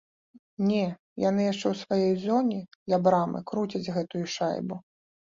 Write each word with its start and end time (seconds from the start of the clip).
Не, 0.69 0.85
яны 1.25 1.41
яшчэ 1.51 1.67
ў 1.75 1.79
сваёй 1.83 2.15
зоне 2.25 2.59
ля 2.89 3.03
брамы 3.11 3.45
круцяць 3.55 3.87
гэтую 4.01 4.25
шайбу. 4.39 4.85